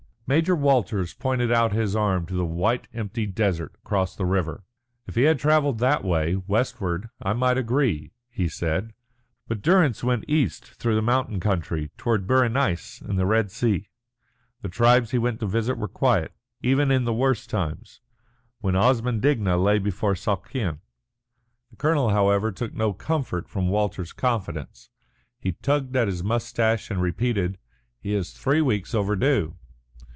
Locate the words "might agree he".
7.33-8.47